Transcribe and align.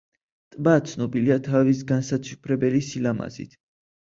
ტბა 0.53 0.73
ცნობილია 0.91 1.37
თავის 1.49 1.83
განსაცვიფრებელი 1.93 2.83
სილამაზით. 2.89 3.55